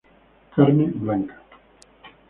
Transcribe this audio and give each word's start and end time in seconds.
Carne: 0.55 0.85
Blanca. 0.95 1.35